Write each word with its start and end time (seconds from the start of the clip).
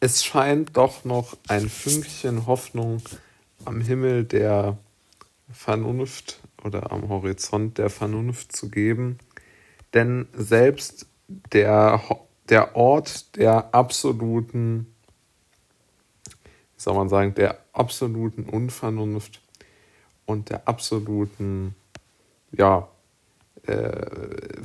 es 0.00 0.24
scheint 0.24 0.76
doch 0.76 1.04
noch 1.04 1.36
ein 1.48 1.68
Fünkchen 1.68 2.46
Hoffnung 2.46 3.02
am 3.66 3.82
Himmel 3.82 4.24
der 4.24 4.78
Vernunft 5.52 6.40
oder 6.64 6.90
am 6.90 7.08
Horizont 7.10 7.76
der 7.76 7.90
Vernunft 7.90 8.56
zu 8.56 8.70
geben. 8.70 9.18
Denn 9.92 10.26
selbst 10.32 11.06
der, 11.28 12.00
der 12.48 12.76
Ort 12.76 13.36
der 13.36 13.74
absoluten, 13.74 14.86
wie 16.24 16.80
soll 16.82 16.94
man 16.94 17.10
sagen, 17.10 17.34
der 17.34 17.58
absoluten 17.74 18.44
Unvernunft 18.44 19.42
und 20.24 20.48
der 20.48 20.66
absoluten, 20.66 21.74
ja, 22.52 22.88
äh, 23.66 24.62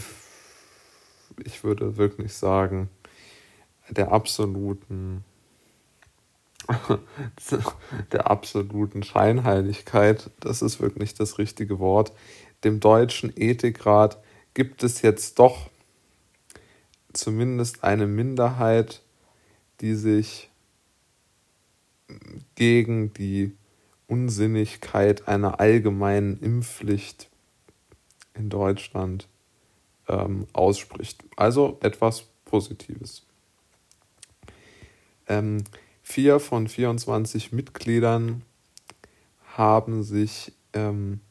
ich 1.43 1.65
würde 1.65 1.97
wirklich 1.97 2.33
sagen, 2.33 2.89
der 3.89 4.11
absoluten 4.11 5.23
der 8.11 8.29
absoluten 8.29 9.03
Scheinheiligkeit, 9.03 10.31
das 10.39 10.61
ist 10.61 10.81
wirklich 10.81 11.13
das 11.13 11.37
richtige 11.37 11.79
Wort, 11.79 12.11
dem 12.63 12.79
deutschen 12.79 13.31
Ethikrat 13.35 14.17
gibt 14.55 14.83
es 14.83 15.01
jetzt 15.01 15.37
doch 15.37 15.69
zumindest 17.13 17.83
eine 17.83 18.07
Minderheit, 18.07 19.01
die 19.81 19.95
sich 19.95 20.49
gegen 22.55 23.13
die 23.13 23.55
Unsinnigkeit 24.07 25.27
einer 25.27 25.59
allgemeinen 25.59 26.39
Impfpflicht 26.39 27.29
in 28.33 28.49
Deutschland 28.49 29.27
ähm, 30.07 30.47
ausspricht. 30.53 31.23
Also 31.35 31.77
etwas 31.81 32.25
Positives. 32.45 33.25
Ähm, 35.27 35.63
vier 36.03 36.39
von 36.39 36.67
24 36.67 37.51
Mitgliedern 37.51 38.43
haben 39.55 40.03
sich 40.03 40.53
ähm, 40.73 41.21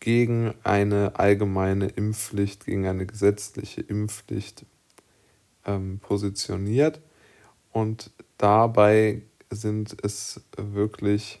gegen 0.00 0.54
eine 0.62 1.18
allgemeine 1.18 1.88
Impfpflicht, 1.88 2.64
gegen 2.64 2.86
eine 2.86 3.04
gesetzliche 3.06 3.80
Impfpflicht 3.80 4.64
ähm, 5.66 5.98
positioniert. 5.98 7.00
Und 7.72 8.10
dabei 8.38 9.22
sind 9.50 9.96
es 10.02 10.40
wirklich 10.56 11.40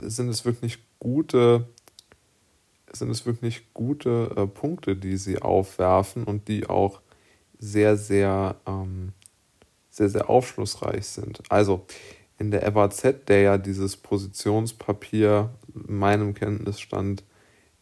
sind 0.00 0.28
es 0.28 0.44
wirklich 0.44 0.78
gute 0.98 1.68
sind 2.96 3.10
es 3.10 3.26
wirklich 3.26 3.72
gute 3.74 4.30
äh, 4.36 4.46
Punkte, 4.46 4.96
die 4.96 5.16
sie 5.16 5.40
aufwerfen 5.40 6.24
und 6.24 6.48
die 6.48 6.66
auch 6.66 7.00
sehr, 7.58 7.96
sehr, 7.96 8.56
ähm, 8.66 9.12
sehr, 9.90 10.08
sehr 10.08 10.28
aufschlussreich 10.28 11.06
sind. 11.06 11.42
Also 11.50 11.86
in 12.38 12.50
der 12.50 12.70
FAZ, 12.72 13.26
der 13.28 13.40
ja 13.40 13.58
dieses 13.58 13.96
Positionspapier 13.96 15.50
meinem 15.72 16.34
Kenntnisstand 16.34 17.24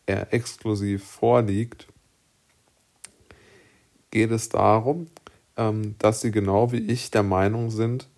eher 0.07 0.33
exklusiv 0.33 1.05
vorliegt, 1.05 1.87
geht 4.11 4.31
es 4.31 4.49
darum, 4.49 5.07
ähm, 5.57 5.97
dass 5.99 6.21
sie 6.21 6.31
genau 6.31 6.73
wie 6.73 6.91
ich 6.91 7.11
der 7.11 7.23
Meinung 7.23 7.71
sind, 7.71 8.09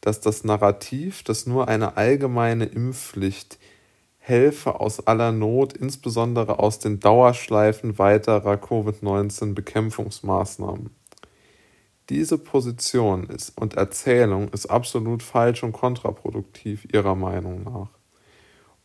dass 0.00 0.20
das 0.20 0.44
Narrativ, 0.44 1.22
dass 1.22 1.46
nur 1.46 1.68
eine 1.68 1.96
allgemeine 1.96 2.66
Impfpflicht 2.66 3.58
helfe 4.26 4.80
aus 4.80 5.06
aller 5.06 5.32
Not, 5.32 5.74
insbesondere 5.74 6.58
aus 6.58 6.78
den 6.78 6.98
Dauerschleifen 6.98 7.98
weiterer 7.98 8.56
Covid-19-Bekämpfungsmaßnahmen. 8.56 10.88
Diese 12.08 12.38
Position 12.38 13.24
ist 13.24 13.50
und 13.58 13.74
Erzählung 13.74 14.48
ist 14.48 14.64
absolut 14.66 15.22
falsch 15.22 15.62
und 15.62 15.72
kontraproduktiv 15.72 16.88
ihrer 16.90 17.14
Meinung 17.14 17.64
nach. 17.64 17.90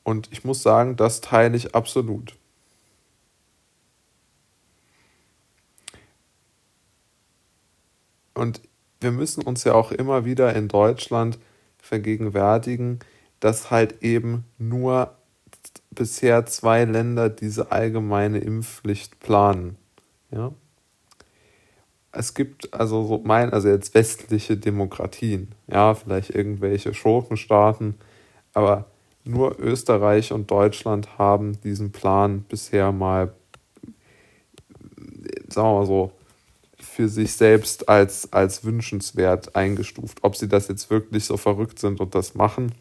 Und 0.04 0.28
ich 0.34 0.44
muss 0.44 0.62
sagen, 0.62 0.98
das 0.98 1.22
teile 1.22 1.56
ich 1.56 1.74
absolut. 1.74 2.36
Und 8.34 8.60
wir 9.00 9.12
müssen 9.12 9.44
uns 9.44 9.64
ja 9.64 9.74
auch 9.74 9.94
immer 9.94 10.26
wieder 10.26 10.54
in 10.54 10.68
Deutschland 10.68 11.40
vergegenwärtigen, 11.78 13.00
dass 13.40 13.72
halt 13.72 14.04
eben 14.04 14.44
nur 14.58 15.16
bisher 15.92 16.46
zwei 16.46 16.86
Länder 16.86 17.30
diese 17.30 17.72
allgemeine 17.72 18.40
Impfpflicht 18.40 19.20
planen. 19.20 19.78
Ja? 20.32 20.52
Es 22.12 22.34
gibt 22.34 22.74
also 22.74 23.04
so 23.04 23.22
mein, 23.24 23.52
also 23.54 23.68
jetzt 23.70 23.94
westliche 23.94 24.58
Demokratien, 24.58 25.50
ja, 25.68 25.94
vielleicht 25.94 26.32
irgendwelche 26.32 26.94
Schurkenstaaten, 26.94 27.96
aber 28.54 28.86
nur 29.24 29.60
Österreich 29.60 30.32
und 30.32 30.50
Deutschland 30.50 31.20
haben 31.20 31.62
diesen 31.62 31.92
Plan 31.92 32.44
bisher 32.50 32.92
mal, 32.92 33.34
sagen 35.48 35.68
wir 35.68 35.80
mal 35.80 35.86
so, 35.86 36.12
für 36.80 37.08
sich 37.08 37.34
selbst 37.34 37.88
als, 37.88 38.34
als 38.34 38.64
wünschenswert 38.64 39.56
eingestuft. 39.56 40.20
Ob 40.24 40.36
sie 40.36 40.48
das 40.48 40.68
jetzt 40.68 40.90
wirklich 40.90 41.26
so 41.26 41.38
verrückt 41.38 41.78
sind 41.80 42.00
und 42.00 42.16
das 42.16 42.34
machen, 42.34 42.74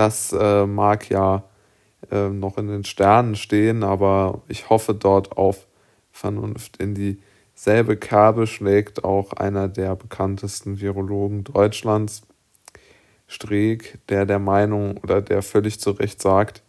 das 0.00 0.32
äh, 0.32 0.64
mag 0.64 1.10
ja 1.10 1.44
äh, 2.10 2.30
noch 2.30 2.56
in 2.56 2.68
den 2.68 2.84
Sternen 2.84 3.36
stehen, 3.36 3.84
aber 3.84 4.40
ich 4.48 4.70
hoffe 4.70 4.94
dort 4.94 5.36
auf 5.36 5.66
Vernunft. 6.10 6.78
In 6.78 6.94
dieselbe 6.94 7.98
Kerbe 7.98 8.46
schlägt 8.46 9.04
auch 9.04 9.34
einer 9.34 9.68
der 9.68 9.94
bekanntesten 9.96 10.80
Virologen 10.80 11.44
Deutschlands, 11.44 12.22
Streeck, 13.26 13.98
der 14.08 14.24
der 14.24 14.38
Meinung 14.38 14.96
oder 14.96 15.20
der 15.20 15.42
völlig 15.42 15.80
zu 15.80 15.90
Recht 15.90 16.22
sagt, 16.22 16.62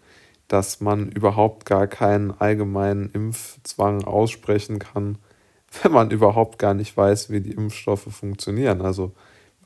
dass 0.50 0.82
man 0.82 1.10
überhaupt 1.10 1.66
gar 1.66 1.88
keinen 1.88 2.32
allgemeinen 2.32 3.10
Impfzwang 3.14 4.04
aussprechen 4.04 4.80
kann, 4.80 5.18
wenn 5.82 5.94
man 5.94 6.12
überhaupt 6.12 6.60
gar 6.60 6.74
nicht 6.74 6.98
weiß, 6.98 7.30
wie 7.30 7.40
die 7.40 7.54
Impfstoffe 7.54 8.12
funktionieren. 8.12 8.82
Also 8.82 9.14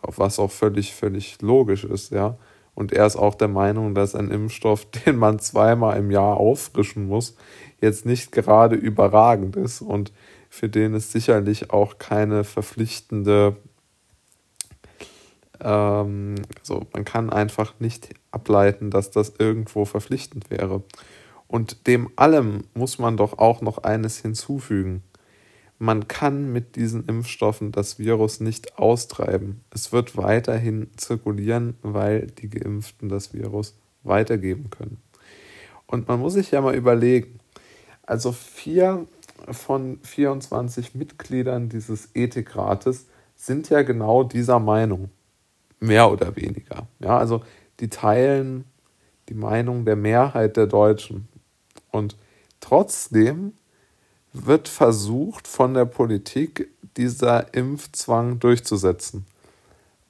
was 0.04 0.38
auch 0.38 0.52
völlig, 0.52 0.94
völlig 0.94 1.42
logisch 1.42 1.84
ist, 1.84 2.12
ja. 2.12 2.38
Und 2.76 2.92
er 2.92 3.06
ist 3.06 3.16
auch 3.16 3.36
der 3.36 3.48
Meinung, 3.48 3.96
dass 3.96 4.16
ein 4.16 4.30
Impfstoff, 4.30 4.86
den 5.06 5.16
man 5.16 5.40
zweimal 5.40 5.98
im 5.98 6.12
Jahr 6.12 6.38
auffrischen 6.38 7.08
muss, 7.08 7.36
jetzt 7.82 8.06
nicht 8.06 8.32
gerade 8.32 8.76
überragend 8.76 9.56
ist 9.56 9.82
und 9.82 10.12
für 10.50 10.70
den 10.70 10.94
es 10.94 11.12
sicherlich 11.12 11.72
auch 11.72 11.98
keine 11.98 12.44
verpflichtende, 12.44 13.58
ähm, 15.60 16.36
also 16.60 16.86
man 16.94 17.04
kann 17.04 17.30
einfach 17.30 17.74
nicht 17.80 18.10
ableiten, 18.32 18.92
dass 18.92 19.12
das 19.12 19.34
irgendwo 19.38 19.86
verpflichtend 19.86 20.50
wäre. 20.50 20.84
Und 21.48 21.88
dem 21.88 22.10
allem 22.16 22.64
muss 22.74 23.00
man 23.00 23.18
doch 23.18 23.38
auch 23.38 23.62
noch 23.62 23.80
eines 23.80 24.20
hinzufügen 24.20 25.04
man 25.78 26.08
kann 26.08 26.52
mit 26.52 26.76
diesen 26.76 27.06
Impfstoffen 27.06 27.72
das 27.72 28.00
Virus 28.00 28.40
nicht 28.40 28.78
austreiben. 28.78 29.62
Es 29.72 29.92
wird 29.92 30.16
weiterhin 30.16 30.90
zirkulieren, 30.96 31.76
weil 31.82 32.28
die 32.28 32.50
Geimpften 32.50 33.10
das 33.10 33.34
Virus 33.34 33.76
weitergeben 34.04 34.70
können. 34.70 34.98
Und 35.88 36.08
man 36.08 36.20
muss 36.20 36.34
sich 36.34 36.52
ja 36.52 36.62
mal 36.62 36.76
überlegen, 36.76 37.40
also 38.04 38.32
vier 38.32 39.06
von 39.52 40.00
24 40.02 40.96
Mitgliedern 40.96 41.70
dieses 41.70 42.10
Ethikrates 42.14 43.08
sind 43.36 43.70
ja 43.70 43.82
genau 43.82 44.24
dieser 44.24 44.60
Meinung, 44.60 45.10
mehr 45.80 46.10
oder 46.12 46.36
weniger. 46.36 46.88
Ja, 47.00 47.18
also 47.18 47.44
die 47.80 47.90
teilen 47.90 48.64
die 49.30 49.34
Meinung 49.34 49.86
der 49.86 49.96
Mehrheit 49.96 50.56
der 50.56 50.68
Deutschen. 50.68 51.28
Und 51.92 52.16
trotzdem 52.60 53.54
wird 54.36 54.68
versucht 54.68 55.48
von 55.48 55.74
der 55.74 55.86
Politik, 55.86 56.70
dieser 56.98 57.54
Impfzwang 57.54 58.40
durchzusetzen. 58.40 59.26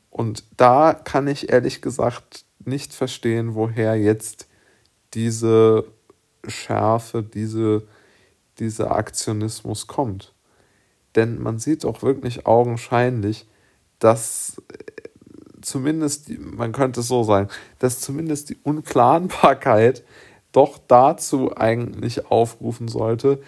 Und 0.09 0.43
da 0.57 0.93
kann 0.93 1.27
ich 1.27 1.49
ehrlich 1.49 1.81
gesagt 1.81 2.45
nicht 2.63 2.93
verstehen, 2.93 3.55
woher 3.55 3.95
jetzt 3.95 4.47
diese 5.13 5.85
Schärfe, 6.47 7.23
diese, 7.23 7.83
dieser 8.59 8.95
Aktionismus 8.95 9.87
kommt. 9.87 10.33
Denn 11.15 11.41
man 11.41 11.59
sieht 11.59 11.83
doch 11.83 12.01
wirklich 12.01 12.45
augenscheinlich, 12.45 13.47
dass 13.99 14.61
zumindest, 15.61 16.29
man 16.39 16.71
könnte 16.71 16.99
es 16.99 17.07
so 17.07 17.23
sagen, 17.23 17.49
dass 17.79 17.99
zumindest 17.99 18.49
die 18.49 18.57
Unplanbarkeit 18.63 20.03
doch 20.51 20.77
dazu 20.87 21.55
eigentlich 21.57 22.27
aufrufen 22.27 22.87
sollte, 22.87 23.41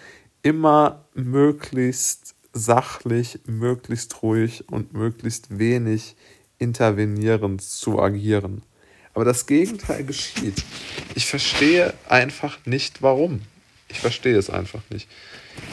immer 0.48 1.04
möglichst 1.12 2.34
sachlich, 2.54 3.40
möglichst 3.44 4.22
ruhig 4.22 4.64
und 4.70 4.94
möglichst 4.94 5.58
wenig 5.58 6.16
intervenierend 6.58 7.60
zu 7.60 8.00
agieren. 8.00 8.62
Aber 9.12 9.26
das 9.26 9.44
Gegenteil 9.44 10.04
geschieht. 10.04 10.64
Ich 11.14 11.26
verstehe 11.26 11.92
einfach 12.08 12.64
nicht 12.64 13.02
warum. 13.02 13.42
Ich 13.88 14.00
verstehe 14.00 14.38
es 14.38 14.48
einfach 14.48 14.80
nicht. 14.88 15.06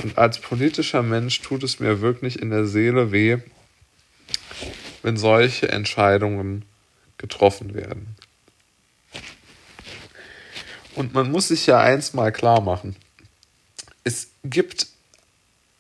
Und 0.04 0.18
als 0.18 0.40
politischer 0.40 1.04
Mensch 1.04 1.42
tut 1.42 1.64
es 1.64 1.80
mir 1.80 2.02
wirklich 2.02 2.42
in 2.42 2.50
der 2.50 2.66
Seele 2.66 3.14
weh, 3.14 3.38
wenn 5.04 5.16
solche 5.16 5.70
Entscheidungen 5.70 6.66
getroffen 7.18 7.76
werden. 7.76 8.18
Und 10.96 11.14
man 11.14 11.32
muss 11.32 11.48
sich 11.48 11.66
ja 11.66 11.80
eins 11.80 12.14
mal 12.14 12.34
klar 12.34 12.60
machen. 12.60 12.98
Gibt, 14.50 14.88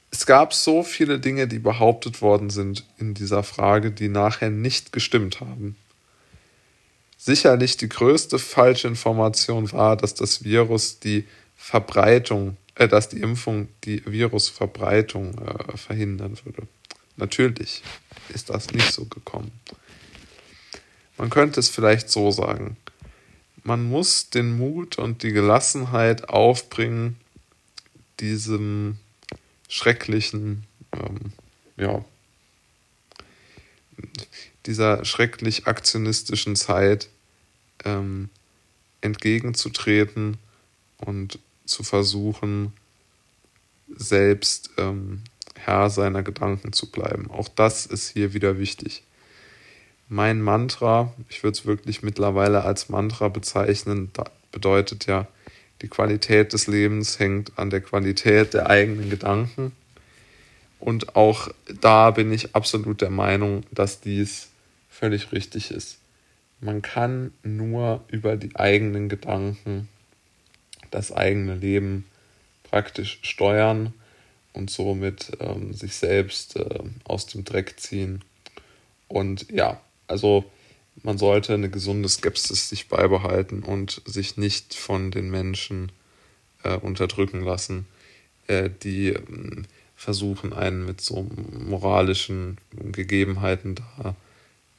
es 0.10 0.26
gab 0.26 0.54
so 0.54 0.82
viele 0.82 1.20
Dinge, 1.20 1.48
die 1.48 1.60
behauptet 1.60 2.22
worden 2.22 2.50
sind 2.50 2.84
in 2.98 3.14
dieser 3.14 3.44
Frage, 3.44 3.92
die 3.92 4.10
nachher 4.10 4.50
nicht 4.50 4.92
gestimmt 4.92 5.40
haben. 5.40 5.76
Sicherlich 7.18 7.78
die 7.78 7.90
größte 7.90 8.40
Falschinformation 8.40 9.72
war, 9.72 9.96
dass 9.96 10.14
das 10.14 10.44
Virus 10.44 11.00
die 11.00 11.26
Verbreitung, 11.56 12.58
äh, 12.76 12.88
dass 12.88 13.10
die 13.10 13.22
Impfung 13.22 13.68
die 13.84 14.04
Virusverbreitung 14.06 15.36
äh, 15.38 15.78
verhindern 15.78 16.38
würde. 16.44 16.68
Natürlich 17.18 17.84
ist 18.30 18.50
das 18.50 18.72
nicht 18.72 18.92
so 18.92 19.06
gekommen. 19.06 19.52
Man 21.18 21.30
könnte 21.30 21.60
es 21.60 21.70
vielleicht 21.70 22.10
so 22.10 22.32
sagen. 22.32 22.78
Man 23.64 23.84
muss 23.84 24.30
den 24.30 24.58
Mut 24.58 24.98
und 24.98 25.24
die 25.24 25.32
Gelassenheit 25.32 26.30
aufbringen, 26.30 27.16
diesem 28.20 28.98
schrecklichen, 29.68 30.64
ähm, 30.94 31.34
ja, 31.78 32.04
dieser 34.66 35.06
schrecklich 35.06 35.68
aktionistischen 35.68 36.56
Zeit 36.56 37.10
ähm, 37.84 38.30
entgegenzutreten 39.02 40.38
und 40.98 41.40
zu 41.66 41.84
versuchen, 41.84 42.74
selbst 43.96 44.72
ähm, 44.78 45.22
Herr 45.56 45.90
seiner 45.90 46.24
Gedanken 46.24 46.74
zu 46.74 46.92
bleiben. 46.92 47.30
Auch 47.30 47.48
das 47.48 47.86
ist 47.86 48.10
hier 48.10 48.34
wieder 48.34 48.60
wichtig. 48.60 49.04
Mein 50.08 50.42
Mantra, 50.42 51.14
ich 51.30 51.44
würde 51.44 51.58
es 51.58 51.66
wirklich 51.66 52.04
mittlerweile 52.04 52.64
als 52.64 52.90
Mantra 52.90 53.28
bezeichnen, 53.30 54.12
bedeutet 54.52 55.08
ja, 55.08 55.28
die 55.82 55.88
Qualität 55.88 56.54
des 56.54 56.68
Lebens 56.68 57.20
hängt 57.20 57.58
an 57.58 57.70
der 57.70 57.82
Qualität 57.82 58.54
der 58.54 58.70
eigenen 58.70 59.10
Gedanken. 59.10 59.74
Und 60.80 61.16
auch 61.16 61.50
da 61.82 62.12
bin 62.12 62.32
ich 62.32 62.56
absolut 62.56 63.02
der 63.02 63.10
Meinung, 63.10 63.64
dass 63.72 64.02
dies 64.02 64.50
völlig 64.90 65.32
richtig 65.32 65.72
ist. 65.72 65.98
Man 66.62 66.82
kann 66.82 67.32
nur 67.44 68.04
über 68.08 68.38
die 68.38 68.56
eigenen 68.56 69.10
Gedanken 69.10 69.90
das 70.92 71.12
eigene 71.12 71.56
Leben 71.56 72.06
praktisch 72.64 73.20
steuern 73.22 73.94
und 74.54 74.70
somit 74.70 75.32
ähm, 75.40 75.74
sich 75.74 75.96
selbst 75.96 76.56
äh, 76.56 76.80
aus 77.04 77.26
dem 77.26 77.44
Dreck 77.44 77.80
ziehen. 77.80 78.24
Und 79.08 79.52
ja, 79.52 79.82
also 80.08 80.46
man 81.06 81.20
sollte 81.20 81.54
eine 81.54 81.70
gesunde 81.70 82.10
Skepsis 82.10 82.68
sich 82.70 82.88
beibehalten 82.88 83.62
und 83.62 84.02
sich 84.06 84.38
nicht 84.38 84.74
von 84.74 85.12
den 85.12 85.30
Menschen 85.30 85.92
äh, 86.64 86.76
unterdrücken 86.78 87.42
lassen, 87.42 87.86
äh, 88.48 88.72
die 88.82 89.10
ähm, 89.10 89.66
versuchen, 89.96 90.52
einen 90.52 90.84
mit 90.84 91.02
so 91.02 91.30
moralischen 91.60 92.58
Gegebenheiten 92.92 93.76
da 93.76 94.16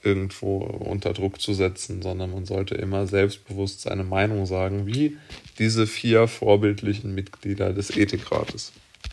irgendwo 0.03 0.59
unter 0.59 1.13
Druck 1.13 1.41
zu 1.41 1.55
setzen, 1.55 2.03
sondern 2.03 2.33
man 2.33 2.45
sollte 2.45 2.75
immer 2.75 3.07
selbstbewusst 3.07 3.83
seine 3.83 4.05
Meinung 4.05 4.47
sagen, 4.47 4.87
wie 4.87 5.17
diese 5.61 5.87
vier 5.87 6.27
vorbildlichen 6.27 7.15
Mitglieder 7.15 7.73
des 7.73 7.97
Ethikrates. 7.97 8.73